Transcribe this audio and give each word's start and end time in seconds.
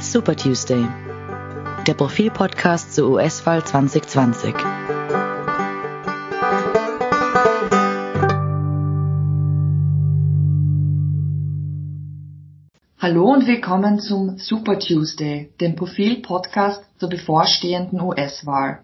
Super 0.00 0.34
Tuesday, 0.34 0.86
der 1.86 1.94
Profil-Podcast 1.94 2.94
zur 2.94 3.10
US-Wahl 3.10 3.64
2020. 3.64 4.54
Hallo 12.98 13.32
und 13.32 13.46
willkommen 13.46 14.00
zum 14.00 14.38
Super 14.38 14.78
Tuesday, 14.78 15.50
dem 15.60 15.76
Profil-Podcast 15.76 16.84
zur 16.98 17.08
bevorstehenden 17.08 18.00
US-Wahl. 18.00 18.80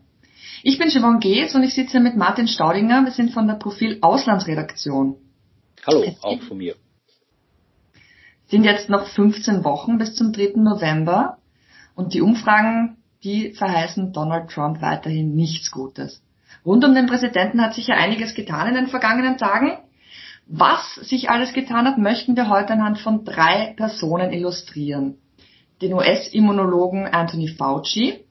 Ich 0.63 0.79
bin 0.79 0.91
Siobhan 0.91 1.19
Gees 1.19 1.55
und 1.55 1.63
ich 1.65 1.75
sitze 1.75 1.99
mit 1.99 2.17
Martin 2.17 2.47
Staudinger. 2.47 3.05
Wir 3.05 3.13
sind 3.13 3.33
von 3.33 3.49
der 3.49 3.55
Profil 3.55 3.99
Auslandsredaktion. 4.01 5.17
Hallo, 5.85 6.05
auch 6.23 6.41
von 6.43 6.59
mir. 6.59 6.77
sind 8.47 8.63
jetzt 8.63 8.89
noch 8.89 9.09
15 9.09 9.65
Wochen 9.65 9.99
bis 9.99 10.15
zum 10.15 10.33
3. 10.33 10.53
November 10.55 11.39
und 11.97 12.15
die 12.15 12.21
Umfragen, 12.21 12.99
die 13.25 13.51
verheißen 13.51 14.13
Donald 14.13 14.51
Trump 14.51 14.81
weiterhin 14.81 15.35
nichts 15.35 15.73
Gutes. 15.73 16.23
Rund 16.65 16.85
um 16.85 16.95
den 16.95 17.07
Präsidenten 17.07 17.61
hat 17.61 17.75
sich 17.75 17.89
ja 17.89 17.97
einiges 17.97 18.35
getan 18.35 18.69
in 18.69 18.75
den 18.75 18.87
vergangenen 18.87 19.39
Tagen. 19.39 19.79
Was 20.47 20.95
sich 20.95 21.31
alles 21.31 21.53
getan 21.53 21.87
hat, 21.87 21.99
möchten 21.99 22.37
wir 22.37 22.49
heute 22.49 22.75
anhand 22.75 23.01
von 23.01 23.25
drei 23.25 23.75
Personen 23.77 24.33
illustrieren. 24.33 25.19
Den 25.81 25.95
US-Immunologen 25.95 27.07
Anthony 27.07 27.49
Fauci, 27.49 28.25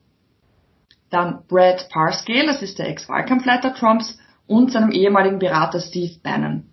dann 1.09 1.43
Brad 1.49 1.89
Parscale, 1.89 2.45
das 2.45 2.61
ist 2.61 2.79
der 2.79 2.87
Ex-Wahlkampfleiter 2.87 3.73
Trumps, 3.73 4.17
und 4.47 4.71
seinem 4.71 4.91
ehemaligen 4.91 5.39
Berater 5.39 5.81
Steve 5.81 6.15
Bannon. 6.23 6.70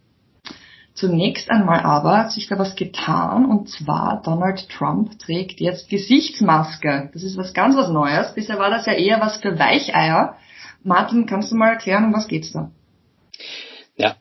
Zunächst 0.98 1.48
einmal 1.48 1.78
aber 1.84 2.18
hat 2.18 2.32
sich 2.32 2.48
da 2.48 2.58
was 2.58 2.74
getan 2.74 3.46
und 3.46 3.68
zwar 3.68 4.20
Donald 4.24 4.68
Trump 4.68 5.16
trägt 5.20 5.60
jetzt 5.60 5.88
Gesichtsmaske. 5.88 7.10
Das 7.12 7.22
ist 7.22 7.36
was 7.36 7.54
ganz 7.54 7.76
was 7.76 7.88
Neues. 7.88 8.34
Bisher 8.34 8.58
war 8.58 8.68
das 8.68 8.84
ja 8.86 8.94
eher 8.94 9.20
was 9.20 9.36
für 9.36 9.60
Weicheier. 9.60 10.36
Martin, 10.82 11.26
kannst 11.26 11.52
du 11.52 11.56
mal 11.56 11.68
erklären, 11.68 12.06
um 12.06 12.14
was 12.14 12.26
geht's 12.26 12.50
da? 12.50 12.72
Ja, 13.96 14.16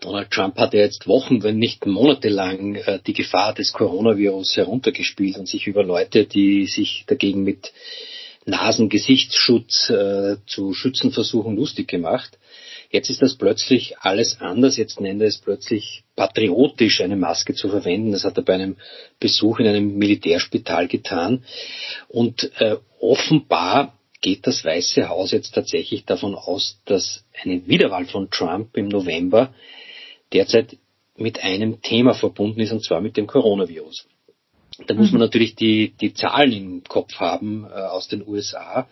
Donald 0.00 0.30
Trump 0.30 0.56
hat 0.56 0.72
ja 0.72 0.80
jetzt 0.80 1.08
Wochen, 1.08 1.42
wenn 1.42 1.58
nicht 1.58 1.84
monatelang 1.84 2.76
äh, 2.76 3.00
die 3.04 3.12
Gefahr 3.12 3.52
des 3.52 3.72
Coronavirus 3.72 4.56
heruntergespielt 4.56 5.36
und 5.36 5.48
sich 5.48 5.66
über 5.66 5.82
Leute, 5.82 6.26
die 6.26 6.66
sich 6.66 7.06
dagegen 7.08 7.42
mit 7.42 7.72
Nasengesichtsschutz 8.46 9.90
äh, 9.90 10.36
zu 10.46 10.74
schützen 10.74 11.10
versuchen, 11.10 11.56
lustig 11.56 11.88
gemacht. 11.88 12.38
Jetzt 12.90 13.10
ist 13.10 13.20
das 13.20 13.36
plötzlich 13.36 13.98
alles 13.98 14.40
anders. 14.40 14.76
Jetzt 14.76 15.00
nennt 15.00 15.20
er 15.20 15.28
es 15.28 15.38
plötzlich 15.38 16.04
patriotisch, 16.16 17.00
eine 17.02 17.16
Maske 17.16 17.54
zu 17.54 17.68
verwenden. 17.68 18.12
Das 18.12 18.24
hat 18.24 18.38
er 18.38 18.44
bei 18.44 18.54
einem 18.54 18.76
Besuch 19.20 19.58
in 19.58 19.66
einem 19.66 19.98
Militärspital 19.98 20.88
getan. 20.88 21.44
Und 22.08 22.50
äh, 22.60 22.76
offenbar 23.00 23.98
geht 24.20 24.46
das 24.46 24.64
Weiße 24.64 25.08
Haus 25.08 25.32
jetzt 25.32 25.54
tatsächlich 25.54 26.04
davon 26.04 26.34
aus, 26.34 26.80
dass 26.86 27.24
eine 27.42 27.66
Wiederwahl 27.66 28.06
von 28.06 28.30
Trump 28.30 28.76
im 28.76 28.88
November 28.88 29.54
derzeit 30.32 30.76
mit 31.16 31.42
einem 31.42 31.82
Thema 31.82 32.14
verbunden 32.14 32.60
ist, 32.60 32.72
und 32.72 32.84
zwar 32.84 33.00
mit 33.00 33.16
dem 33.16 33.26
Coronavirus. 33.26 34.06
Da 34.86 34.94
muss 34.94 35.10
man 35.10 35.20
mhm. 35.20 35.26
natürlich 35.26 35.56
die, 35.56 35.92
die 36.00 36.14
Zahlen 36.14 36.52
im 36.52 36.84
Kopf 36.84 37.14
haben 37.16 37.64
äh, 37.64 37.68
aus 37.68 38.08
den 38.08 38.26
USA. 38.26 38.88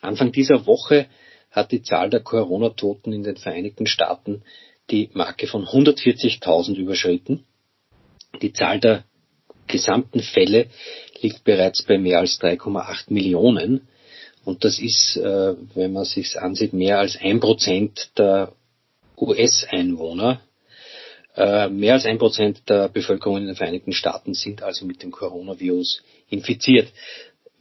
Anfang 0.00 0.32
dieser 0.32 0.66
Woche 0.66 1.06
hat 1.50 1.72
die 1.72 1.82
Zahl 1.82 2.10
der 2.10 2.20
Corona-Toten 2.20 3.12
in 3.12 3.22
den 3.22 3.36
Vereinigten 3.36 3.86
Staaten 3.86 4.42
die 4.90 5.10
Marke 5.12 5.46
von 5.46 5.66
140.000 5.66 6.76
überschritten. 6.76 7.44
Die 8.42 8.52
Zahl 8.52 8.80
der 8.80 9.04
gesamten 9.66 10.20
Fälle 10.20 10.66
liegt 11.20 11.44
bereits 11.44 11.82
bei 11.82 11.98
mehr 11.98 12.18
als 12.18 12.40
3,8 12.40 13.12
Millionen. 13.12 13.88
Und 14.44 14.64
das 14.64 14.78
ist, 14.78 15.16
äh, 15.16 15.54
wenn 15.74 15.92
man 15.92 16.04
sich 16.04 16.38
ansieht, 16.40 16.72
mehr 16.72 16.98
als 16.98 17.16
ein 17.20 17.40
Prozent 17.40 18.10
der 18.16 18.52
US-Einwohner. 19.16 20.40
Äh, 21.36 21.68
mehr 21.68 21.94
als 21.94 22.06
ein 22.06 22.18
Prozent 22.18 22.68
der 22.68 22.88
Bevölkerung 22.88 23.38
in 23.38 23.46
den 23.46 23.56
Vereinigten 23.56 23.92
Staaten 23.92 24.34
sind 24.34 24.62
also 24.62 24.86
mit 24.86 25.02
dem 25.02 25.10
Coronavirus 25.10 26.02
infiziert. 26.28 26.88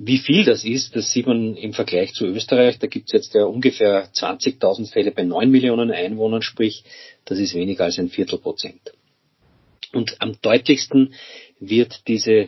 Wie 0.01 0.17
viel 0.17 0.45
das 0.45 0.63
ist, 0.63 0.95
das 0.95 1.11
sieht 1.11 1.27
man 1.27 1.57
im 1.57 1.73
Vergleich 1.73 2.13
zu 2.13 2.25
Österreich. 2.25 2.79
Da 2.79 2.87
gibt 2.87 3.07
es 3.07 3.11
jetzt 3.11 3.33
ja 3.33 3.43
ungefähr 3.43 4.09
20.000 4.13 4.89
Fälle 4.89 5.11
bei 5.11 5.23
9 5.23 5.51
Millionen 5.51 5.91
Einwohnern, 5.91 6.41
sprich, 6.41 6.85
das 7.25 7.37
ist 7.37 7.53
weniger 7.53 7.83
als 7.83 7.99
ein 7.99 8.09
Viertelprozent. 8.09 8.93
Und 9.91 10.15
am 10.21 10.37
deutlichsten 10.41 11.13
wird 11.59 12.07
diese 12.07 12.47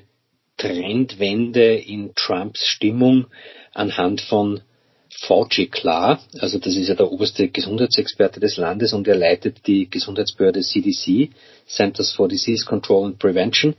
Trendwende 0.56 1.76
in 1.76 2.16
Trumps 2.16 2.66
Stimmung 2.66 3.28
anhand 3.74 4.22
von 4.22 4.62
Fauci 5.10 5.68
klar. 5.68 6.22
Also 6.40 6.58
das 6.58 6.78
ist 6.78 6.88
ja 6.88 6.96
der 6.96 7.12
oberste 7.12 7.50
Gesundheitsexperte 7.50 8.40
des 8.40 8.56
Landes 8.56 8.94
und 8.94 9.10
er 9.10 9.16
leitet 9.16 9.68
die 9.68 9.90
Gesundheitsbehörde 9.90 10.62
CDC, 10.62 11.32
Centers 11.68 12.14
for 12.14 12.30
Disease 12.30 12.66
Control 12.66 13.08
and 13.08 13.20
Prevention. 13.20 13.76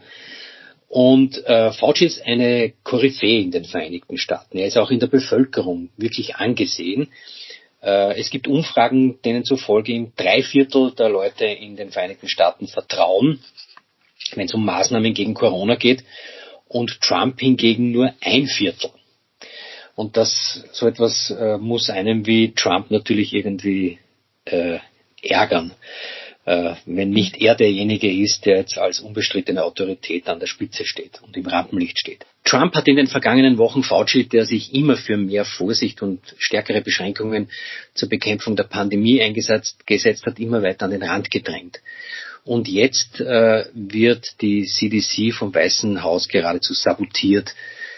Und 0.92 1.42
äh, 1.46 1.72
Fauci 1.72 2.04
ist 2.04 2.20
eine 2.26 2.74
Koryphäe 2.84 3.40
in 3.40 3.50
den 3.50 3.64
Vereinigten 3.64 4.18
Staaten. 4.18 4.58
Er 4.58 4.66
ist 4.66 4.76
auch 4.76 4.90
in 4.90 5.00
der 5.00 5.06
Bevölkerung 5.06 5.88
wirklich 5.96 6.36
angesehen. 6.36 7.08
Äh, 7.80 8.20
es 8.20 8.28
gibt 8.28 8.46
Umfragen, 8.46 9.18
denen 9.22 9.42
zufolge 9.42 9.92
ihm 9.92 10.12
drei 10.16 10.42
Viertel 10.42 10.92
der 10.92 11.08
Leute 11.08 11.46
in 11.46 11.76
den 11.76 11.92
Vereinigten 11.92 12.28
Staaten 12.28 12.68
vertrauen, 12.68 13.40
wenn 14.34 14.44
es 14.44 14.52
um 14.52 14.66
Maßnahmen 14.66 15.14
gegen 15.14 15.32
Corona 15.32 15.76
geht, 15.76 16.04
und 16.68 17.00
Trump 17.00 17.40
hingegen 17.40 17.90
nur 17.90 18.12
ein 18.20 18.46
Viertel. 18.46 18.90
Und 19.94 20.18
das 20.18 20.62
so 20.72 20.86
etwas 20.86 21.30
äh, 21.30 21.56
muss 21.56 21.88
einem 21.88 22.26
wie 22.26 22.52
Trump 22.52 22.90
natürlich 22.90 23.32
irgendwie 23.32 23.98
äh, 24.44 24.78
ärgern 25.22 25.72
äh, 26.44 26.74
wenn 26.86 27.10
nicht 27.10 27.40
er 27.40 27.54
derjenige 27.54 28.10
ist, 28.10 28.46
der 28.46 28.58
jetzt 28.58 28.76
als 28.76 28.98
unbestrittene 28.98 29.62
Autorität 29.62 30.28
an 30.28 30.40
der 30.40 30.48
Spitze 30.48 30.84
steht 30.84 31.20
und 31.22 31.36
im 31.36 31.46
Rampenlicht 31.46 31.98
steht. 31.98 32.26
Trump 32.44 32.74
hat 32.74 32.88
in 32.88 32.96
den 32.96 33.06
vergangenen 33.06 33.58
Wochen 33.58 33.84
Fauci, 33.84 34.24
der 34.24 34.44
sich 34.44 34.74
immer 34.74 34.96
für 34.96 35.16
mehr 35.16 35.44
Vorsicht 35.44 36.02
und 36.02 36.20
stärkere 36.38 36.80
Beschränkungen 36.80 37.48
zur 37.94 38.08
Bekämpfung 38.08 38.56
der 38.56 38.64
Pandemie 38.64 39.22
eingesetzt 39.22 39.86
gesetzt 39.86 40.26
hat, 40.26 40.40
immer 40.40 40.62
weiter 40.62 40.86
an 40.86 40.90
den 40.90 41.04
Rand 41.04 41.30
gedrängt. 41.30 41.80
Und 42.44 42.66
jetzt 42.66 43.20
äh, 43.20 43.66
wird 43.72 44.40
die 44.40 44.64
CDC 44.64 45.32
vom 45.32 45.54
Weißen 45.54 46.02
Haus 46.02 46.26
geradezu 46.26 46.74
sabotiert, 46.74 47.54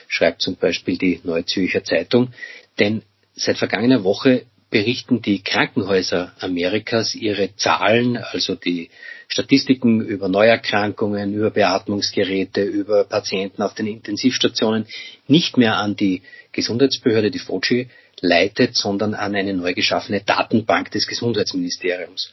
schreibt 0.07 0.43
zum 0.43 0.57
Beispiel 0.57 0.99
die 0.99 1.21
Neue 1.25 1.47
Zürcher 1.47 1.83
Zeitung. 1.83 2.35
Denn 2.79 3.03
seit 3.35 3.57
vergangener 3.57 4.05
Woche 4.05 4.45
berichten 4.71 5.23
die 5.23 5.43
Krankenhäuser 5.43 6.33
Amerikas 6.41 7.15
ihre 7.15 7.55
Zahlen, 7.57 8.17
also 8.17 8.55
die 8.55 8.91
Statistiken 9.29 10.01
über 10.01 10.29
Neuerkrankungen, 10.29 11.35
über 11.35 11.51
Beatmungsgeräte, 11.51 12.63
über 12.63 13.05
Patienten 13.05 13.63
auf 13.63 13.75
den 13.75 13.87
Intensivstationen 13.87 14.87
nicht 15.29 15.57
mehr 15.57 15.77
an 15.77 15.97
die 15.97 16.23
Gesundheitsbehörde, 16.53 17.31
die 17.31 17.39
Fauci 17.39 17.89
leitet, 18.21 18.77
sondern 18.77 19.15
an 19.15 19.35
eine 19.35 19.55
neu 19.55 19.75
geschaffene 19.75 20.23
Datenbank 20.23 20.91
des 20.91 21.07
Gesundheitsministeriums. 21.07 22.33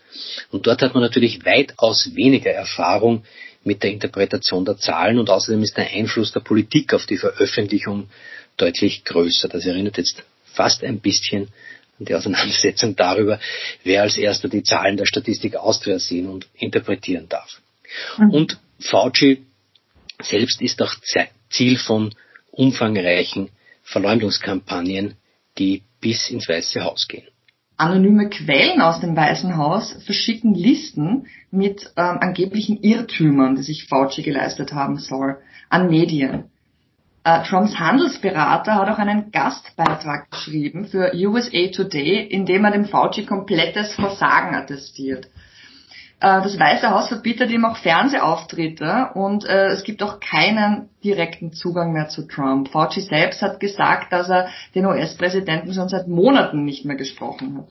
Und 0.51 0.67
dort 0.67 0.81
hat 0.81 0.93
man 0.93 1.03
natürlich 1.03 1.45
weitaus 1.45 2.15
weniger 2.15 2.51
Erfahrung 2.51 3.23
mit 3.63 3.83
der 3.83 3.91
Interpretation 3.91 4.65
der 4.65 4.77
Zahlen 4.77 5.19
und 5.19 5.29
außerdem 5.29 5.61
ist 5.63 5.77
der 5.77 5.91
Einfluss 5.91 6.31
der 6.31 6.39
Politik 6.39 6.93
auf 6.93 7.05
die 7.05 7.17
Veröffentlichung 7.17 8.09
deutlich 8.57 9.03
größer. 9.03 9.47
Das 9.47 9.65
erinnert 9.65 9.97
jetzt 9.97 10.23
fast 10.45 10.83
ein 10.83 10.99
bisschen 10.99 11.49
die 12.05 12.15
Auseinandersetzung 12.15 12.95
darüber, 12.95 13.39
wer 13.83 14.03
als 14.03 14.17
erster 14.17 14.49
die 14.49 14.63
Zahlen 14.63 14.97
der 14.97 15.05
Statistik 15.05 15.55
Austria 15.55 15.99
sehen 15.99 16.27
und 16.27 16.47
interpretieren 16.53 17.27
darf. 17.29 17.61
Mhm. 18.17 18.29
Und 18.31 18.59
Fauci 18.79 19.43
selbst 20.21 20.61
ist 20.61 20.81
auch 20.81 20.93
Ziel 21.49 21.77
von 21.77 22.13
umfangreichen 22.51 23.49
Verleumdungskampagnen, 23.83 25.15
die 25.57 25.83
bis 25.99 26.29
ins 26.29 26.47
Weiße 26.47 26.83
Haus 26.83 27.07
gehen. 27.07 27.27
Anonyme 27.77 28.29
Quellen 28.29 28.79
aus 28.79 28.99
dem 28.99 29.15
Weißen 29.15 29.57
Haus 29.57 29.93
verschicken 30.05 30.53
Listen 30.53 31.25
mit 31.49 31.91
ähm, 31.97 32.19
angeblichen 32.19 32.81
Irrtümern, 32.83 33.55
die 33.55 33.63
sich 33.63 33.87
Fauci 33.87 34.21
geleistet 34.21 34.71
haben 34.71 34.97
soll, 34.97 35.37
an 35.67 35.89
Medien. 35.89 36.51
Uh, 37.23 37.43
Trumps 37.43 37.77
Handelsberater 37.77 38.73
hat 38.73 38.89
auch 38.89 38.97
einen 38.97 39.31
Gastbeitrag 39.31 40.31
geschrieben 40.31 40.85
für 40.85 41.11
USA 41.13 41.67
Today, 41.71 42.25
in 42.25 42.47
dem 42.47 42.65
er 42.65 42.71
dem 42.71 42.85
Fauci 42.85 43.27
komplettes 43.27 43.93
Versagen 43.93 44.55
attestiert. 44.55 45.27
Uh, 46.17 46.41
das 46.41 46.57
Weiße 46.57 46.89
Haus 46.89 47.09
verbietet 47.09 47.51
ihm 47.51 47.63
auch 47.63 47.77
Fernsehauftritte 47.77 49.11
und 49.13 49.43
uh, 49.43 49.47
es 49.47 49.83
gibt 49.83 50.01
auch 50.01 50.19
keinen 50.19 50.89
direkten 51.03 51.53
Zugang 51.53 51.93
mehr 51.93 52.09
zu 52.09 52.27
Trump. 52.27 52.69
Fauci 52.69 53.01
selbst 53.01 53.43
hat 53.43 53.59
gesagt, 53.59 54.11
dass 54.11 54.27
er 54.27 54.47
den 54.73 54.87
US-Präsidenten 54.87 55.75
schon 55.75 55.89
seit 55.89 56.07
Monaten 56.07 56.65
nicht 56.65 56.85
mehr 56.85 56.95
gesprochen 56.95 57.59
hat. 57.59 57.67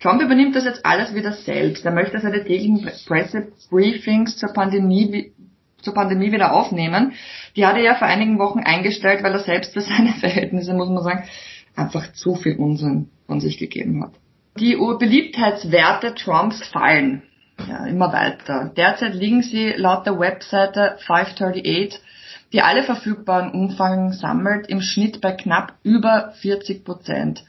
Trump 0.00 0.22
übernimmt 0.22 0.54
das 0.56 0.64
jetzt 0.64 0.84
alles 0.84 1.14
wieder 1.14 1.32
selbst. 1.32 1.84
Er 1.84 1.92
möchte 1.92 2.18
seine 2.20 2.44
täglichen 2.44 2.88
Pressebriefings 3.06 4.36
zur 4.36 4.52
Pandemie, 4.52 5.32
zur 5.82 5.94
Pandemie 5.94 6.32
wieder 6.32 6.52
aufnehmen. 6.52 7.12
Die 7.56 7.66
hat 7.66 7.76
er 7.76 7.82
ja 7.82 7.94
vor 7.94 8.08
einigen 8.08 8.38
Wochen 8.38 8.60
eingestellt, 8.60 9.22
weil 9.22 9.32
er 9.32 9.40
selbst 9.40 9.72
für 9.72 9.80
seine 9.82 10.12
Verhältnisse, 10.14 10.74
muss 10.74 10.88
man 10.88 11.02
sagen, 11.02 11.24
einfach 11.76 12.12
zu 12.12 12.34
viel 12.34 12.56
Unsinn 12.56 13.10
von 13.26 13.40
sich 13.40 13.58
gegeben 13.58 14.02
hat. 14.02 14.12
Die 14.58 14.76
Beliebtheitswerte 14.76 16.14
Trumps 16.14 16.66
fallen 16.66 17.22
ja, 17.66 17.86
immer 17.86 18.12
weiter. 18.12 18.72
Derzeit 18.76 19.14
liegen 19.14 19.42
sie 19.42 19.70
laut 19.70 20.06
der 20.06 20.18
Webseite 20.18 20.96
538, 21.06 22.00
die 22.52 22.62
alle 22.62 22.82
verfügbaren 22.82 23.50
Umfragen 23.50 24.12
sammelt, 24.12 24.68
im 24.68 24.80
Schnitt 24.80 25.20
bei 25.20 25.32
knapp 25.32 25.74
über 25.82 26.32
40 26.40 26.84
Prozent. 26.84 27.44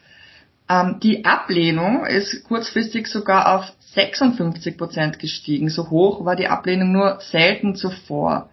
Ähm, 0.69 0.99
die 1.01 1.25
Ablehnung 1.25 2.05
ist 2.05 2.43
kurzfristig 2.43 3.07
sogar 3.07 3.55
auf 3.55 3.71
56 3.93 4.77
Prozent 4.77 5.19
gestiegen. 5.19 5.69
So 5.69 5.89
hoch 5.89 6.25
war 6.25 6.35
die 6.35 6.47
Ablehnung 6.47 6.91
nur 6.91 7.19
selten 7.21 7.75
zuvor. 7.75 8.49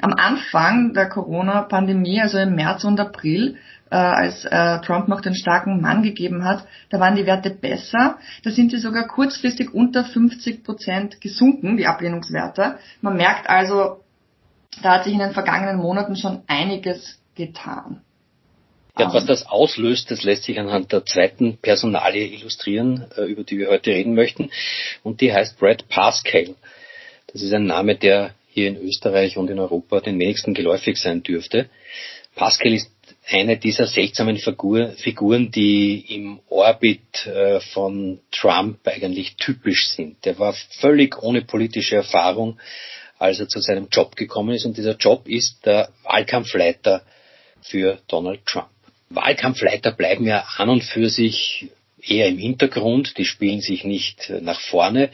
Am 0.00 0.14
Anfang 0.14 0.94
der 0.94 1.08
Corona-Pandemie, 1.08 2.20
also 2.20 2.38
im 2.38 2.54
März 2.54 2.84
und 2.84 2.98
April, 3.00 3.56
äh, 3.90 3.96
als 3.96 4.44
äh, 4.44 4.80
Trump 4.80 5.08
noch 5.08 5.20
den 5.20 5.34
starken 5.34 5.80
Mann 5.80 6.02
gegeben 6.02 6.44
hat, 6.44 6.66
da 6.90 7.00
waren 7.00 7.16
die 7.16 7.26
Werte 7.26 7.50
besser. 7.50 8.18
Da 8.42 8.50
sind 8.50 8.70
sie 8.70 8.78
sogar 8.78 9.06
kurzfristig 9.06 9.74
unter 9.74 10.04
50 10.04 10.64
Prozent 10.64 11.20
gesunken, 11.20 11.76
die 11.76 11.86
Ablehnungswerte. 11.86 12.78
Man 13.02 13.16
merkt 13.16 13.48
also, 13.48 14.00
da 14.82 14.94
hat 14.94 15.04
sich 15.04 15.12
in 15.12 15.18
den 15.18 15.32
vergangenen 15.32 15.76
Monaten 15.76 16.16
schon 16.16 16.42
einiges 16.46 17.20
getan. 17.34 18.00
Ja, 18.96 19.12
was 19.12 19.26
das 19.26 19.46
auslöst, 19.46 20.10
das 20.12 20.22
lässt 20.22 20.44
sich 20.44 20.58
anhand 20.60 20.92
der 20.92 21.04
zweiten 21.04 21.56
Personalie 21.56 22.26
illustrieren, 22.26 23.06
äh, 23.16 23.22
über 23.22 23.42
die 23.42 23.58
wir 23.58 23.68
heute 23.68 23.90
reden 23.90 24.14
möchten. 24.14 24.50
Und 25.02 25.20
die 25.20 25.32
heißt 25.32 25.58
Brad 25.58 25.88
Pascal. 25.88 26.54
Das 27.26 27.42
ist 27.42 27.52
ein 27.52 27.66
Name, 27.66 27.96
der 27.96 28.34
hier 28.48 28.68
in 28.68 28.76
Österreich 28.76 29.36
und 29.36 29.50
in 29.50 29.58
Europa 29.58 30.00
den 30.00 30.18
wenigsten 30.20 30.54
geläufig 30.54 30.96
sein 30.96 31.24
dürfte. 31.24 31.68
Pascal 32.36 32.72
ist 32.72 32.90
eine 33.28 33.56
dieser 33.56 33.86
seltsamen 33.86 34.36
Figur, 34.36 34.90
Figuren, 34.92 35.50
die 35.50 36.04
im 36.14 36.40
Orbit 36.48 37.26
äh, 37.26 37.58
von 37.58 38.20
Trump 38.30 38.86
eigentlich 38.86 39.36
typisch 39.36 39.88
sind. 39.88 40.24
Der 40.24 40.38
war 40.38 40.54
völlig 40.80 41.20
ohne 41.20 41.42
politische 41.42 41.96
Erfahrung, 41.96 42.60
als 43.18 43.40
er 43.40 43.48
zu 43.48 43.60
seinem 43.60 43.88
Job 43.90 44.14
gekommen 44.14 44.54
ist. 44.54 44.66
Und 44.66 44.76
dieser 44.76 44.96
Job 44.96 45.26
ist 45.26 45.66
der 45.66 45.88
Wahlkampfleiter 46.04 47.02
für 47.62 47.98
Donald 48.06 48.44
Trump. 48.46 48.73
Wahlkampfleiter 49.14 49.92
bleiben 49.92 50.26
ja 50.26 50.44
an 50.56 50.68
und 50.68 50.84
für 50.84 51.08
sich 51.08 51.68
eher 52.00 52.28
im 52.28 52.38
Hintergrund, 52.38 53.16
die 53.18 53.24
spielen 53.24 53.60
sich 53.60 53.84
nicht 53.84 54.30
nach 54.40 54.60
vorne. 54.60 55.10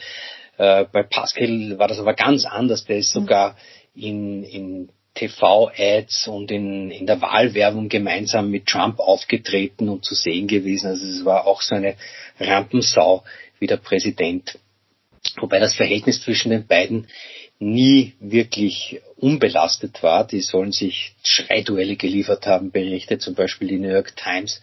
Äh, 0.58 0.84
bei 0.92 1.02
Pascal 1.02 1.78
war 1.78 1.88
das 1.88 1.98
aber 1.98 2.14
ganz 2.14 2.44
anders, 2.44 2.84
der 2.84 2.98
ist 2.98 3.12
sogar 3.12 3.56
in, 3.94 4.44
in 4.44 4.88
TV-Ads 5.14 6.28
und 6.28 6.50
in, 6.50 6.90
in 6.90 7.06
der 7.06 7.20
Wahlwerbung 7.20 7.88
gemeinsam 7.88 8.50
mit 8.50 8.66
Trump 8.66 9.00
aufgetreten 9.00 9.88
und 9.88 10.04
zu 10.04 10.14
sehen 10.14 10.46
gewesen. 10.46 10.88
Also 10.88 11.04
es 11.04 11.24
war 11.24 11.46
auch 11.46 11.62
so 11.62 11.74
eine 11.74 11.96
Rampensau 12.38 13.24
wie 13.58 13.66
der 13.66 13.76
Präsident. 13.76 14.58
Wobei 15.38 15.58
das 15.58 15.74
Verhältnis 15.74 16.22
zwischen 16.22 16.50
den 16.50 16.66
beiden 16.66 17.08
nie 17.58 18.14
wirklich 18.20 19.00
unbelastet 19.20 20.02
war. 20.02 20.26
Die 20.26 20.40
sollen 20.40 20.72
sich 20.72 21.14
Schreiduelle 21.22 21.96
geliefert 21.96 22.46
haben, 22.46 22.70
berichtet 22.70 23.22
zum 23.22 23.34
Beispiel 23.34 23.68
die 23.68 23.78
New 23.78 23.90
York 23.90 24.16
Times. 24.16 24.60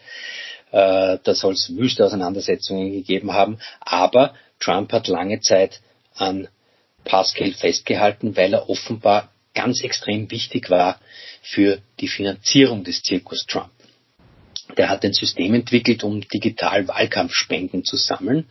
Äh, 0.72 1.18
da 1.24 1.34
soll 1.34 1.54
es 1.54 1.76
wüste 1.76 2.06
Auseinandersetzungen 2.06 2.92
gegeben 2.92 3.34
haben. 3.34 3.60
Aber 3.80 4.34
Trump 4.60 4.92
hat 4.92 5.08
lange 5.08 5.40
Zeit 5.40 5.82
an 6.16 6.48
Pascal 7.04 7.54
festgehalten, 7.54 8.36
weil 8.36 8.54
er 8.54 8.70
offenbar 8.70 9.32
ganz 9.54 9.82
extrem 9.84 10.30
wichtig 10.30 10.70
war 10.70 11.00
für 11.42 11.80
die 12.00 12.08
Finanzierung 12.08 12.84
des 12.84 13.02
Zirkus 13.02 13.46
Trump. 13.48 13.72
Der 14.76 14.90
hat 14.90 15.06
ein 15.06 15.14
System 15.14 15.54
entwickelt, 15.54 16.04
um 16.04 16.22
digital 16.22 16.88
Wahlkampfspenden 16.88 17.86
zu 17.86 17.96
sammeln. 17.96 18.48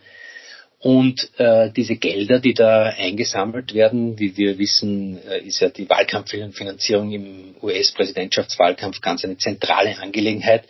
Und 0.79 1.31
äh, 1.39 1.71
diese 1.71 1.97
Gelder, 1.97 2.39
die 2.39 2.53
da 2.53 2.85
eingesammelt 2.85 3.73
werden, 3.73 4.19
wie 4.19 4.37
wir 4.37 4.59
wissen, 4.59 5.19
äh, 5.27 5.41
ist 5.41 5.61
ja 5.61 5.71
die 5.71 5.89
Wahlkampffinanzierung 5.89 7.13
im 7.13 7.55
US-Präsidentschaftswahlkampf 7.63 9.01
ganz 9.01 9.25
eine 9.25 9.39
zentrale 9.39 9.99
Angelegenheit. 9.99 10.65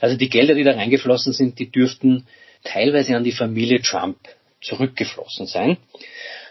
Also 0.00 0.16
die 0.16 0.28
Gelder, 0.28 0.54
die 0.54 0.64
da 0.64 0.72
reingeflossen 0.72 1.32
sind, 1.32 1.58
die 1.60 1.70
dürften 1.70 2.26
teilweise 2.64 3.16
an 3.16 3.24
die 3.24 3.32
Familie 3.32 3.80
Trump 3.80 4.18
zurückgeflossen 4.60 5.46
sein. 5.46 5.76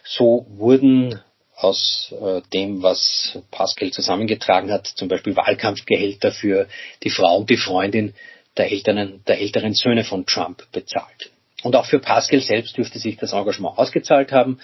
So 0.06 0.46
wurden 0.50 1.20
aus 1.58 2.14
äh, 2.20 2.42
dem, 2.54 2.84
was 2.84 3.38
Pascal 3.52 3.92
zusammengetragen 3.92 4.72
hat, 4.72 4.88
zum 4.88 5.10
Beispiel 5.10 5.36
Wahlkampfgehälter 5.36 6.32
für 6.32 6.68
die 7.04 7.10
Frau 7.10 7.38
und 7.38 7.50
die 7.50 7.58
Freundin 7.58 8.14
der 8.56 8.72
älteren, 8.72 9.24
der 9.28 9.40
älteren 9.40 9.74
Söhne 9.74 10.04
von 10.04 10.26
Trump 10.26 10.64
bezahlt. 10.72 11.33
Und 11.64 11.76
auch 11.76 11.86
für 11.86 12.00
Pascal 12.00 12.42
selbst 12.42 12.78
dürfte 12.78 13.00
sich 13.00 13.18
das 13.18 13.34
Engagement 13.34 13.78
ausgezahlt 13.78 14.32
haben. 14.32 14.60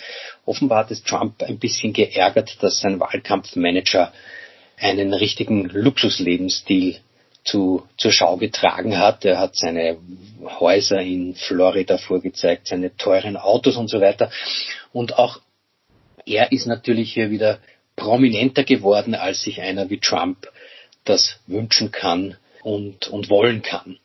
Offenbar 0.45 0.79
hat 0.79 0.91
es 0.91 1.03
Trump 1.03 1.41
ein 1.41 1.57
bisschen 1.57 1.93
geärgert, 1.93 2.57
dass 2.61 2.79
sein 2.79 2.99
Wahlkampfmanager 2.99 4.13
einen 4.77 5.13
richtigen 5.13 5.65
Luxuslebensstil 5.65 6.99
zu, 7.43 7.87
zur 7.97 8.11
Schau 8.11 8.37
getragen 8.37 8.97
hat. 8.97 9.25
Er 9.25 9.39
hat 9.39 9.55
seine 9.55 9.97
Häuser 10.59 10.99
in 10.99 11.35
Florida 11.35 11.97
vorgezeigt, 11.97 12.67
seine 12.67 12.95
teuren 12.95 13.37
Autos 13.37 13.77
und 13.77 13.89
so 13.89 14.01
weiter. 14.01 14.29
Und 14.91 15.17
auch 15.17 15.39
er 16.25 16.51
ist 16.51 16.67
natürlich 16.67 17.13
hier 17.13 17.31
wieder 17.31 17.59
prominenter 17.95 18.63
geworden, 18.63 19.15
als 19.15 19.41
sich 19.41 19.61
einer 19.61 19.89
wie 19.89 19.99
Trump 19.99 20.47
das 21.05 21.39
wünschen 21.47 21.91
kann 21.91 22.37
und, 22.61 23.07
und 23.07 23.29
wollen 23.29 23.61
kann. 23.61 23.97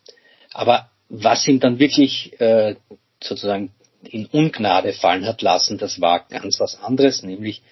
Aber 0.52 0.90
was 1.08 1.46
ihm 1.46 1.60
dann 1.60 1.78
wirklich 1.78 2.38
äh, 2.40 2.76
sozusagen 3.22 3.70
in 4.04 4.26
Ungnade 4.26 4.92
fallen 4.92 5.26
hat 5.26 5.42
lassen, 5.42 5.78
das 5.78 6.00
war 6.00 6.26
ganz 6.28 6.60
was 6.60 6.80
anderes, 6.82 7.22
nämlich 7.22 7.62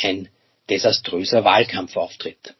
ein 0.00 0.28
desaströser 0.68 1.44
Wahlkampfauftritt. 1.44 2.54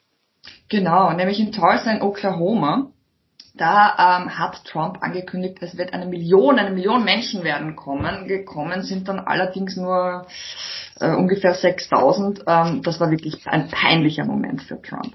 Genau, 0.69 1.13
nämlich 1.13 1.41
in 1.41 1.53
Tulsa 1.53 1.91
in 1.93 2.03
Oklahoma. 2.03 2.91
Da 3.55 4.21
ähm, 4.23 4.39
hat 4.39 4.65
Trump 4.65 5.03
angekündigt, 5.03 5.59
es 5.61 5.77
wird 5.77 5.93
eine 5.93 6.07
Million, 6.07 6.59
eine 6.59 6.71
Million 6.71 7.05
Menschen 7.05 7.43
werden 7.43 7.77
kommen. 7.77 8.29
Gekommen 8.29 8.83
sind 8.83 9.09
dann 9.09 9.19
allerdings 9.19 9.77
nur 9.77 10.27
äh, 11.01 11.11
ungefähr 11.11 11.55
6000. 11.55 12.45
Ähm, 12.47 12.83
das 12.83 13.01
war 13.01 13.11
wirklich 13.11 13.47
ein 13.47 13.69
peinlicher 13.69 14.25
Moment 14.25 14.63
für 14.63 14.81
Trump. 14.81 15.15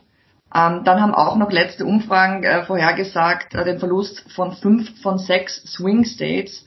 Ähm, 0.56 0.86
dann 0.86 1.02
haben 1.02 1.14
auch 1.14 1.36
noch 1.36 1.52
letzte 1.52 1.86
Umfragen 1.86 2.44
äh, 2.44 2.64
vorhergesagt, 2.64 3.56
äh, 3.56 3.66
den 3.66 3.80
Verlust 3.80 4.24
von 4.32 4.54
fünf 4.54 5.02
von 5.02 5.18
sechs 5.18 5.62
Swing 5.74 6.06
States 6.06 6.66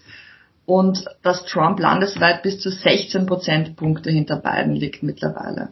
und 0.66 1.06
dass 1.22 1.46
Trump 1.46 1.80
landesweit 1.80 2.42
bis 2.42 2.60
zu 2.60 2.70
16 2.70 3.24
Prozentpunkte 3.24 4.10
hinter 4.10 4.36
Biden 4.36 4.74
liegt 4.74 5.02
mittlerweile. 5.02 5.70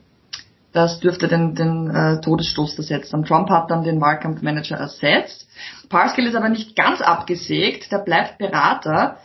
Das 0.73 1.01
dürfte 1.01 1.29
den, 1.29 1.55
den 1.55 1.91
äh, 1.91 2.21
Todesstoß 2.23 2.75
versetzt 2.75 3.13
haben. 3.13 3.27
Trump 3.27 3.51
hat 3.51 3.71
dann 3.71 3.85
den 3.85 4.01
Wahlkampfmanager 4.01 4.77
ersetzt. 4.77 5.47
Parskill 5.91 6.27
ist 6.27 6.37
aber 6.37 6.49
nicht 6.49 6.75
ganz 6.75 7.03
abgesägt, 7.03 7.93
der 7.93 7.99
bleibt 7.99 8.39
Berater. 8.39 9.19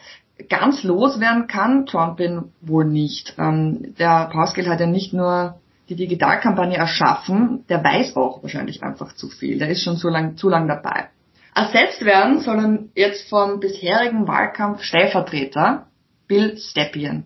Ganz 0.50 0.83
loswerden 0.83 1.48
kann 1.48 1.86
Trump 1.86 2.19
ihn 2.19 2.51
wohl 2.60 2.86
nicht. 2.86 3.36
Ähm, 3.38 3.95
der 3.98 4.29
Parskill 4.33 4.67
hat 4.67 4.81
ja 4.81 4.88
nicht 4.88 5.13
nur 5.13 5.61
die 5.91 5.98
Digitalkampagne 5.98 6.77
erschaffen, 6.77 7.65
der 7.67 7.83
weiß 7.83 8.15
auch 8.15 8.41
wahrscheinlich 8.41 8.81
einfach 8.81 9.13
zu 9.13 9.27
viel. 9.27 9.60
Der 9.60 9.67
ist 9.67 9.83
schon 9.83 9.98
zu 9.98 10.07
lang, 10.07 10.38
zu 10.38 10.48
lang 10.48 10.67
dabei. 10.67 11.10
Ersetzt 11.53 12.05
werden 12.05 12.39
sollen 12.39 12.91
jetzt 12.95 13.29
vom 13.29 13.60
bisherigen 13.60 14.25
Wahlkampf-Stellvertreter 14.25 15.88
Bill 16.27 16.57
Stepien. 16.57 17.25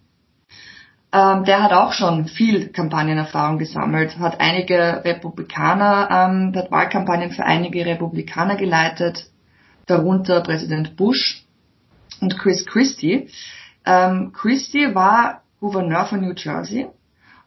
Ähm, 1.13 1.43
der 1.43 1.62
hat 1.62 1.74
auch 1.74 1.93
schon 1.93 2.25
viel 2.25 2.69
Kampagnenerfahrung 2.69 3.60
gesammelt, 3.60 4.17
hat 4.17 4.41
einige 4.41 5.03
Republikaner, 5.05 6.10
ähm, 6.10 6.53
hat 6.55 6.72
Wahlkampagnen 6.72 7.31
für 7.31 7.45
einige 7.45 7.86
Republikaner 7.86 8.55
geleitet, 8.55 9.29
darunter 9.86 10.41
Präsident 10.41 10.98
Bush 10.98 11.45
und 12.19 12.36
Chris 12.39 12.65
Christie. 12.65 13.29
Ähm, 13.86 14.34
Christie 14.34 14.95
war 14.95 15.43
Gouverneur 15.60 16.05
von 16.05 16.22
New 16.22 16.34
Jersey 16.36 16.88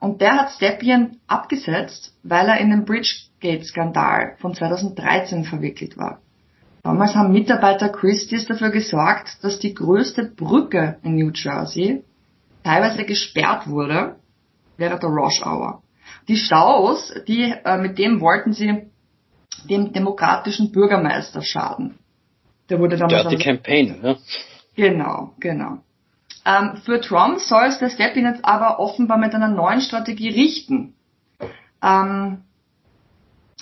und 0.00 0.20
der 0.20 0.36
hat 0.36 0.52
Stepien 0.52 1.20
abgesetzt, 1.26 2.14
weil 2.22 2.48
er 2.48 2.58
in 2.58 2.70
den 2.70 2.84
Bridgegate-Skandal 2.84 4.36
von 4.38 4.54
2013 4.54 5.44
verwickelt 5.44 5.96
war. 5.96 6.20
Damals 6.82 7.14
haben 7.14 7.32
Mitarbeiter 7.32 7.88
Christie's 7.88 8.46
dafür 8.46 8.70
gesorgt, 8.70 9.38
dass 9.42 9.58
die 9.58 9.74
größte 9.74 10.24
Brücke 10.24 10.98
in 11.02 11.16
New 11.16 11.30
Jersey 11.34 12.04
teilweise 12.62 13.04
gesperrt 13.04 13.68
wurde 13.68 14.16
während 14.76 15.02
der 15.02 15.10
Rush 15.10 15.42
Hour. 15.44 15.82
Die 16.28 16.36
Staus, 16.36 17.12
die, 17.26 17.52
äh, 17.64 17.78
mit 17.78 17.98
dem 17.98 18.20
wollten 18.20 18.52
sie 18.52 18.88
dem 19.68 19.92
demokratischen 19.92 20.70
Bürgermeister 20.70 21.42
schaden. 21.42 21.98
Der 22.70 22.78
wurde 22.78 22.96
damals. 22.96 23.28
Dirty 23.28 23.42
Campaign, 23.42 24.00
ne? 24.00 24.16
Genau, 24.76 25.34
genau. 25.40 25.78
Ähm, 26.48 26.78
für 26.78 27.00
Trump 27.02 27.40
soll 27.40 27.66
es 27.66 27.78
der 27.78 27.90
Step 27.90 28.16
jetzt 28.16 28.42
aber 28.42 28.80
offenbar 28.80 29.18
mit 29.18 29.34
einer 29.34 29.48
neuen 29.48 29.82
Strategie 29.82 30.30
richten. 30.30 30.94
Ähm, 31.82 32.44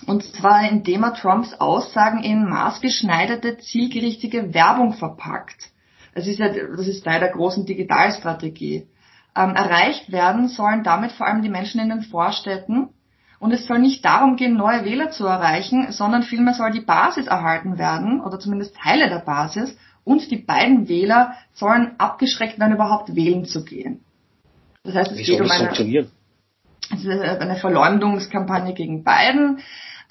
und 0.06 0.22
zwar 0.22 0.68
indem 0.68 1.02
er 1.02 1.14
Trumps 1.14 1.54
Aussagen 1.54 2.22
in 2.22 2.48
maßgeschneiderte, 2.48 3.58
zielgerichtete 3.58 4.54
Werbung 4.54 4.92
verpackt. 4.92 5.72
Das 6.14 6.28
ist 6.28 6.38
ja, 6.38 6.48
das 6.48 6.86
ist 6.86 7.02
Teil 7.02 7.18
der 7.18 7.32
großen 7.32 7.66
Digitalstrategie. 7.66 8.86
Ähm, 9.34 9.56
erreicht 9.56 10.12
werden 10.12 10.48
sollen 10.48 10.84
damit 10.84 11.10
vor 11.10 11.26
allem 11.26 11.42
die 11.42 11.48
Menschen 11.48 11.80
in 11.80 11.88
den 11.88 12.02
Vorstädten. 12.02 12.90
Und 13.40 13.52
es 13.52 13.66
soll 13.66 13.80
nicht 13.80 14.04
darum 14.04 14.36
gehen, 14.36 14.56
neue 14.56 14.84
Wähler 14.84 15.10
zu 15.10 15.26
erreichen, 15.26 15.90
sondern 15.90 16.22
vielmehr 16.22 16.54
soll 16.54 16.70
die 16.70 16.80
Basis 16.80 17.26
erhalten 17.26 17.78
werden, 17.78 18.20
oder 18.20 18.38
zumindest 18.38 18.76
Teile 18.76 19.08
der 19.08 19.18
Basis, 19.18 19.76
und 20.06 20.30
die 20.30 20.36
beiden 20.36 20.88
Wähler 20.88 21.34
sollen 21.52 21.96
abgeschreckt 21.98 22.60
werden, 22.60 22.76
überhaupt 22.76 23.16
wählen 23.16 23.44
zu 23.44 23.64
gehen. 23.64 24.04
Das 24.84 24.94
heißt, 24.94 25.10
es 25.10 25.18
Wie 25.18 25.24
geht 25.24 25.40
um 25.40 25.50
eine, 25.50 27.40
eine 27.40 27.56
Verleumdungskampagne 27.56 28.72
gegen 28.72 29.02
Biden. 29.02 29.58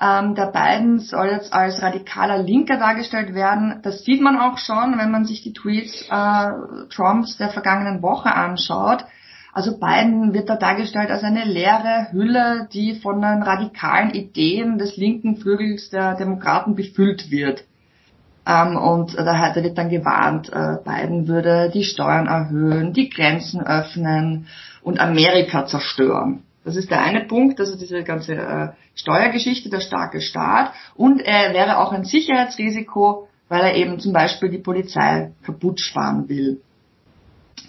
Ähm, 0.02 0.36
der 0.36 0.48
Biden 0.48 1.00
soll 1.00 1.28
jetzt 1.28 1.54
als 1.54 1.82
radikaler 1.82 2.44
Linker 2.44 2.78
dargestellt 2.78 3.34
werden. 3.34 3.80
Das 3.84 4.04
sieht 4.04 4.22
man 4.22 4.38
auch 4.38 4.58
schon, 4.58 4.98
wenn 4.98 5.12
man 5.12 5.24
sich 5.24 5.42
die 5.42 5.54
Tweets 5.54 6.02
äh, 6.10 6.52
Trumps 6.94 7.38
der 7.38 7.50
vergangenen 7.50 8.02
Woche 8.02 8.36
anschaut. 8.36 9.06
Also 9.54 9.80
Biden 9.80 10.34
wird 10.34 10.50
da 10.50 10.58
dargestellt 10.58 11.10
als 11.10 11.24
eine 11.24 11.46
leere 11.46 12.12
Hülle, 12.12 12.68
die 12.74 12.96
von 12.96 13.22
den 13.22 13.44
radikalen 13.44 14.10
Ideen 14.10 14.78
des 14.78 14.98
linken 14.98 15.38
Flügels 15.38 15.90
der 15.90 16.16
Demokraten 16.16 16.76
befüllt 16.76 17.32
wird. 17.32 17.64
Ähm, 18.48 18.78
und 18.78 19.18
da, 19.18 19.24
da 19.54 19.64
wird 19.64 19.78
dann 19.78 19.90
gewarnt, 19.90 20.52
äh, 20.52 20.78
Biden 20.84 21.28
würde 21.28 21.72
die 21.74 21.84
Steuern 21.84 22.28
erhöhen, 22.28 22.94
die 22.94 23.10
Grenzen 23.10 23.66
öffnen 23.66 24.48
und 24.84 25.00
Amerika 25.00 25.66
zerstören. 25.66 26.44
Das 26.64 26.76
ist 26.76 26.90
der 26.90 27.02
eine 27.02 27.26
Punkt, 27.26 27.60
also 27.60 27.78
diese 27.78 28.04
ganze 28.04 28.34
äh, 28.36 28.70
Steuergeschichte, 28.96 29.70
der 29.70 29.82
starke 29.82 30.22
Staat. 30.22 30.74
Und 30.96 31.22
er 31.22 31.54
wäre 31.54 31.78
auch 31.78 31.92
ein 31.92 32.06
Sicherheitsrisiko, 32.06 33.28
weil 33.50 33.62
er 33.62 33.76
eben 33.76 34.00
zum 34.00 34.14
Beispiel 34.14 34.50
die 34.50 34.58
Polizei 34.58 35.32
kaputt 35.44 35.80
sparen 35.80 36.28
will. 36.28 36.62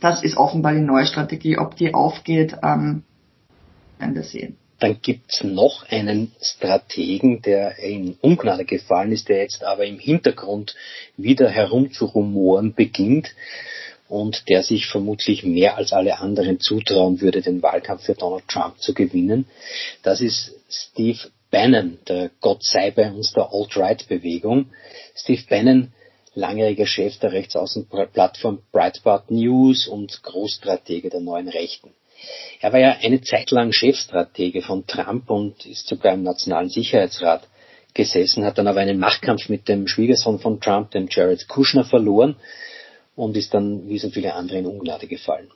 Das 0.00 0.22
ist 0.22 0.36
offenbar 0.36 0.72
die 0.72 0.80
neue 0.80 1.06
Strategie. 1.06 1.58
Ob 1.58 1.76
die 1.76 1.94
aufgeht, 1.94 2.56
ähm, 2.62 3.02
werden 3.98 4.14
wir 4.14 4.22
sehen. 4.22 4.56
Dann 4.78 5.00
gibt's 5.00 5.42
noch 5.42 5.88
einen 5.88 6.32
Strategen, 6.42 7.40
der 7.40 7.78
in 7.78 8.18
Ungnade 8.20 8.64
gefallen 8.64 9.12
ist, 9.12 9.28
der 9.28 9.38
jetzt 9.38 9.64
aber 9.64 9.86
im 9.86 9.98
Hintergrund 9.98 10.74
wieder 11.16 11.48
herumzurumoren 11.48 12.74
beginnt 12.74 13.30
und 14.08 14.48
der 14.48 14.62
sich 14.62 14.86
vermutlich 14.86 15.44
mehr 15.44 15.76
als 15.76 15.92
alle 15.92 16.18
anderen 16.18 16.60
zutrauen 16.60 17.20
würde, 17.20 17.42
den 17.42 17.62
Wahlkampf 17.62 18.04
für 18.04 18.14
Donald 18.14 18.46
Trump 18.48 18.78
zu 18.78 18.94
gewinnen. 18.94 19.46
Das 20.02 20.20
ist 20.20 20.52
Steve 20.68 21.18
Bannon, 21.50 21.98
der 22.06 22.30
Gott 22.40 22.62
sei 22.62 22.90
bei 22.90 23.10
uns 23.10 23.32
der 23.32 23.50
Alt-Right-Bewegung. 23.52 24.66
Steve 25.14 25.42
Bannon, 25.48 25.92
langjähriger 26.34 26.86
Chef 26.86 27.18
der 27.18 27.32
Rechtsaußenplattform 27.32 28.62
Breitbart 28.72 29.30
News 29.30 29.86
und 29.88 30.22
Großstratege 30.22 31.08
der 31.08 31.20
neuen 31.20 31.48
Rechten. 31.48 31.94
Er 32.60 32.72
war 32.72 32.80
ja 32.80 32.96
eine 33.00 33.20
Zeit 33.20 33.50
lang 33.50 33.72
Chefstratege 33.72 34.62
von 34.62 34.86
Trump 34.86 35.30
und 35.30 35.66
ist 35.66 35.86
sogar 35.86 36.14
im 36.14 36.22
Nationalen 36.22 36.68
Sicherheitsrat 36.68 37.48
gesessen, 37.94 38.44
hat 38.44 38.58
dann 38.58 38.68
aber 38.68 38.80
einen 38.80 38.98
Machtkampf 38.98 39.48
mit 39.48 39.68
dem 39.68 39.88
Schwiegersohn 39.88 40.38
von 40.38 40.60
Trump, 40.60 40.90
dem 40.90 41.08
Jared 41.10 41.48
Kushner, 41.48 41.84
verloren 41.84 42.36
und 43.14 43.36
ist 43.36 43.54
dann 43.54 43.88
wie 43.88 43.98
so 43.98 44.10
viele 44.10 44.34
andere 44.34 44.58
in 44.58 44.66
Ungnade 44.66 45.06
gefallen. 45.06 45.50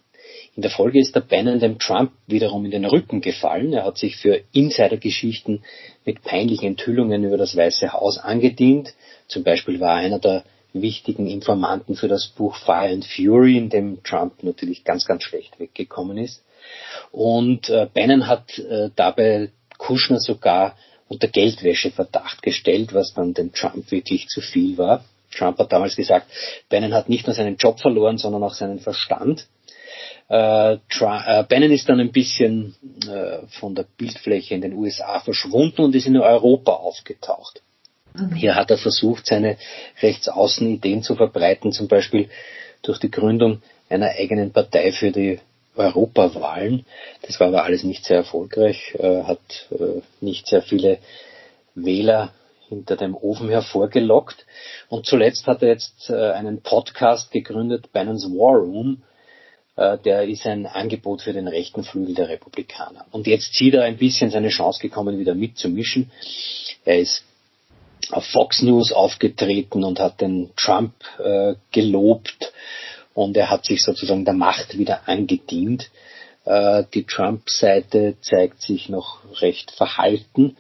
In 0.57 0.63
der 0.63 0.71
Folge 0.71 0.99
ist 1.01 1.15
der 1.15 1.21
Bannon 1.21 1.61
dem 1.61 1.79
Trump 1.79 2.13
wiederum 2.27 2.65
in 2.65 2.71
den 2.71 2.85
Rücken 2.85 3.21
gefallen. 3.21 3.73
Er 3.73 3.85
hat 3.85 3.99
sich 3.99 4.17
für 4.17 4.41
Insidergeschichten 4.53 5.63
mit 6.05 6.23
peinlichen 6.23 6.69
Enthüllungen 6.69 7.25
über 7.25 7.37
das 7.37 7.57
Weiße 7.57 7.93
Haus 7.93 8.19
angedient. 8.19 8.95
Zum 9.29 9.45
Beispiel 9.45 9.81
war 9.81 10.01
er 10.01 10.07
einer 10.07 10.19
der 10.19 10.45
wichtigen 10.73 11.27
Informanten 11.27 11.95
für 11.95 12.09
das 12.09 12.29
Buch 12.29 12.57
Fire 12.57 12.89
and 12.89 13.05
Fury, 13.05 13.57
in 13.57 13.71
dem 13.71 14.03
Trump 14.03 14.43
natürlich 14.43 14.85
ganz, 14.85 15.05
ganz 15.05 15.25
schlecht 15.25 15.59
weggekommen 15.59 16.19
ist. 16.19 16.43
Und 17.13 17.69
äh, 17.69 17.89
Bannon 17.93 18.27
hat 18.27 18.59
äh, 18.59 18.91
dabei 18.95 19.51
Kushner 19.79 20.21
sogar 20.21 20.77
unter 21.09 21.29
Geldwäscheverdacht 21.29 22.43
gestellt, 22.43 22.95
was 22.95 23.15
dann 23.15 23.35
dem 23.35 23.53
Trump 23.53 23.91
wirklich 23.91 24.29
zu 24.29 24.41
viel 24.41 24.79
war. 24.79 25.05
Trump 25.35 25.59
hat 25.59 25.73
damals 25.73 25.97
gesagt, 25.97 26.31
Bannon 26.69 26.95
hat 26.95 27.09
nicht 27.09 27.27
nur 27.27 27.35
seinen 27.35 27.57
Job 27.57 27.81
verloren, 27.81 28.19
sondern 28.19 28.43
auch 28.43 28.55
seinen 28.55 28.79
Verstand. 28.79 29.47
Äh, 30.29 30.75
äh, 30.75 30.79
Bannon 31.49 31.73
ist 31.73 31.89
dann 31.89 32.01
ein 32.01 32.13
bisschen 32.13 32.77
äh, 33.09 33.47
von 33.59 33.75
der 33.75 33.87
Bildfläche 33.97 34.55
in 34.55 34.61
den 34.61 34.75
USA 34.75 35.21
verschwunden 35.21 35.83
und 35.83 35.95
ist 35.95 36.07
in 36.07 36.17
Europa 36.17 36.73
aufgetaucht. 36.73 37.63
Hier 38.35 38.57
hat 38.57 38.71
er 38.71 38.79
versucht, 38.79 39.27
seine 39.27 39.57
Rechtsaußenideen 40.03 41.03
zu 41.03 41.15
verbreiten, 41.15 41.73
zum 41.73 41.87
Beispiel 41.87 42.29
durch 42.83 42.99
die 42.99 43.11
Gründung 43.11 43.63
einer 43.89 44.11
eigenen 44.11 44.53
Partei 44.53 44.93
für 44.93 45.13
die 45.13 45.39
Europawahlen. 45.81 46.85
Das 47.23 47.41
war 47.41 47.49
aber 47.49 47.65
alles 47.65 47.85
nicht 47.85 48.05
sehr 48.05 48.19
erfolgreich, 48.19 48.95
äh, 48.99 49.23
hat 49.25 49.41
äh, 49.71 50.01
nicht 50.21 50.47
sehr 50.47 50.63
viele 50.63 50.99
Wähler 51.75 52.33
hinter 52.69 52.97
dem 52.97 53.17
Ofen 53.17 53.49
hervorgelockt. 53.49 54.47
Und 54.89 55.07
zuletzt 55.07 55.47
hat 55.47 55.63
er 55.63 55.69
jetzt 55.69 56.11
äh, 56.11 56.33
einen 56.33 56.63
Podcast 56.63 57.33
gegründet, 57.33 57.93
Bannon's 57.93 58.27
War 58.27 58.59
Room. 58.59 59.03
Der 59.77 60.29
ist 60.29 60.47
ein 60.47 60.67
Angebot 60.67 61.23
für 61.23 61.33
den 61.33 61.49
rechten 61.49 61.85
Flügel 61.85 62.15
der 62.15 62.29
Republikaner. 62.29 63.07
Und 63.13 63.27
jetzt 63.27 63.55
sieht 63.55 63.73
er 63.73 63.85
ein 63.85 63.97
bisschen 63.97 64.31
seine 64.31 64.51
Chance 64.51 64.79
gekommen, 64.79 65.19
wieder 65.19 65.35
mitzumischen. 65.35 66.11
Er 66.85 66.99
ist 66.99 67.25
auf 68.11 68.27
Fox 68.27 68.61
News 68.61 68.93
aufgetreten 68.93 69.83
und 69.83 69.99
hat 69.99 70.21
den 70.21 70.51
Trump 70.55 70.93
gelobt 71.71 72.53
und 73.21 73.37
er 73.37 73.51
hat 73.51 73.67
sich 73.67 73.83
sozusagen 73.83 74.25
der 74.25 74.33
Macht 74.33 74.79
wieder 74.79 75.07
angedient. 75.07 75.91
Äh, 76.47 76.85
die 76.95 77.05
Trump-Seite 77.05 78.17
zeigt 78.23 78.63
sich 78.63 78.89
noch 78.89 79.19
recht 79.43 79.71
verhalten. 79.73 80.57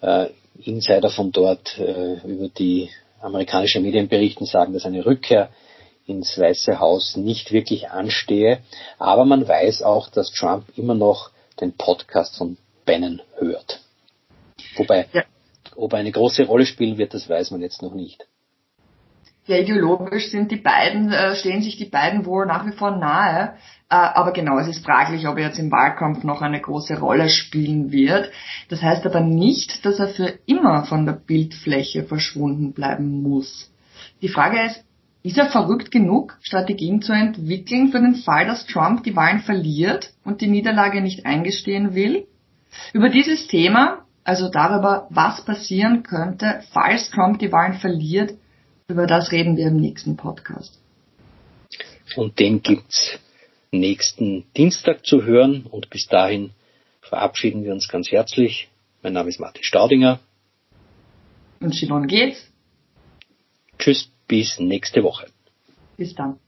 Äh, 0.00 0.28
Insider 0.62 1.10
von 1.10 1.30
dort 1.30 1.78
äh, 1.78 2.14
über 2.26 2.48
die 2.48 2.88
amerikanische 3.20 3.80
Medienberichten 3.80 4.46
sagen, 4.46 4.72
dass 4.72 4.86
eine 4.86 5.04
Rückkehr 5.04 5.50
ins 6.06 6.38
Weiße 6.38 6.80
Haus 6.80 7.16
nicht 7.16 7.52
wirklich 7.52 7.90
anstehe. 7.90 8.60
Aber 8.98 9.26
man 9.26 9.46
weiß 9.46 9.82
auch, 9.82 10.08
dass 10.08 10.32
Trump 10.32 10.64
immer 10.78 10.94
noch 10.94 11.30
den 11.60 11.74
Podcast 11.74 12.38
von 12.38 12.56
Bannon 12.86 13.20
hört. 13.36 13.80
Wobei, 14.76 15.06
ja. 15.12 15.24
ob 15.76 15.92
er 15.92 15.98
eine 15.98 16.12
große 16.12 16.46
Rolle 16.46 16.64
spielen 16.64 16.96
wird, 16.96 17.12
das 17.12 17.28
weiß 17.28 17.50
man 17.50 17.60
jetzt 17.60 17.82
noch 17.82 17.92
nicht. 17.92 18.26
Ja, 19.46 19.56
ideologisch 19.56 20.30
sind 20.30 20.50
die 20.50 20.56
beiden, 20.56 21.12
äh, 21.12 21.34
stehen 21.34 21.62
sich 21.62 21.76
die 21.76 21.86
beiden 21.86 22.26
wohl 22.26 22.46
nach 22.46 22.66
wie 22.66 22.76
vor 22.76 22.96
nahe. 22.96 23.54
Äh, 23.88 23.94
aber 23.94 24.32
genau, 24.32 24.58
es 24.58 24.68
ist 24.68 24.84
fraglich, 24.84 25.26
ob 25.26 25.38
er 25.38 25.48
jetzt 25.48 25.58
im 25.58 25.70
Wahlkampf 25.70 26.22
noch 26.24 26.42
eine 26.42 26.60
große 26.60 26.98
Rolle 27.00 27.28
spielen 27.28 27.90
wird. 27.90 28.30
Das 28.68 28.82
heißt 28.82 29.04
aber 29.06 29.20
nicht, 29.20 29.84
dass 29.84 29.98
er 29.98 30.08
für 30.08 30.38
immer 30.46 30.84
von 30.84 31.06
der 31.06 31.14
Bildfläche 31.14 32.04
verschwunden 32.04 32.72
bleiben 32.72 33.22
muss. 33.22 33.72
Die 34.22 34.28
Frage 34.28 34.62
ist, 34.62 34.84
ist 35.22 35.36
er 35.36 35.46
verrückt 35.46 35.90
genug, 35.90 36.38
Strategien 36.40 37.02
zu 37.02 37.12
entwickeln 37.12 37.88
für 37.88 38.00
den 38.00 38.14
Fall, 38.14 38.46
dass 38.46 38.66
Trump 38.66 39.04
die 39.04 39.16
Wahlen 39.16 39.40
verliert 39.40 40.12
und 40.24 40.40
die 40.40 40.46
Niederlage 40.46 41.02
nicht 41.02 41.26
eingestehen 41.26 41.94
will? 41.94 42.26
Über 42.92 43.08
dieses 43.08 43.48
Thema, 43.48 44.04
also 44.24 44.48
darüber, 44.48 45.08
was 45.10 45.44
passieren 45.44 46.02
könnte, 46.02 46.62
falls 46.72 47.10
Trump 47.10 47.38
die 47.38 47.52
Wahlen 47.52 47.74
verliert, 47.74 48.34
über 48.90 49.06
das 49.06 49.32
reden 49.32 49.56
wir 49.56 49.68
im 49.68 49.76
nächsten 49.76 50.16
Podcast. 50.16 50.78
Und 52.16 52.38
den 52.38 52.62
gibt's 52.62 53.18
nächsten 53.70 54.44
Dienstag 54.56 55.06
zu 55.06 55.24
hören. 55.24 55.66
Und 55.70 55.90
bis 55.90 56.06
dahin 56.06 56.50
verabschieden 57.00 57.64
wir 57.64 57.72
uns 57.72 57.88
ganz 57.88 58.10
herzlich. 58.10 58.68
Mein 59.02 59.12
Name 59.12 59.28
ist 59.28 59.40
Martin 59.40 59.62
Staudinger. 59.62 60.20
Und 61.60 61.74
Simon 61.74 62.06
geht's. 62.06 62.50
Tschüss, 63.78 64.10
bis 64.26 64.58
nächste 64.58 65.02
Woche. 65.02 65.26
Bis 65.96 66.14
dann. 66.14 66.38